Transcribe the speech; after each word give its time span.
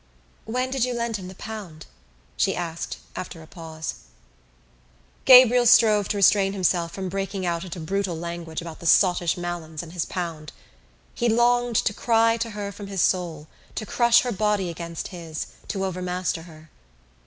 "When 0.45 0.71
did 0.71 0.83
you 0.83 0.95
lend 0.95 1.17
him 1.17 1.27
the 1.27 1.35
pound?" 1.35 1.85
she 2.35 2.55
asked, 2.55 2.97
after 3.15 3.43
a 3.43 3.45
pause. 3.45 3.93
Gabriel 5.25 5.67
strove 5.67 6.07
to 6.07 6.17
restrain 6.17 6.53
himself 6.53 6.91
from 6.91 7.07
breaking 7.07 7.45
out 7.45 7.63
into 7.63 7.79
brutal 7.79 8.17
language 8.17 8.61
about 8.63 8.79
the 8.79 8.87
sottish 8.87 9.37
Malins 9.37 9.83
and 9.83 9.93
his 9.93 10.05
pound. 10.05 10.53
He 11.13 11.29
longed 11.29 11.75
to 11.75 11.93
cry 11.93 12.37
to 12.37 12.49
her 12.49 12.71
from 12.71 12.87
his 12.87 13.03
soul, 13.03 13.47
to 13.75 13.85
crush 13.85 14.21
her 14.21 14.31
body 14.31 14.71
against 14.71 15.09
his, 15.09 15.45
to 15.67 15.85
overmaster 15.85 16.41
her. 16.47 16.71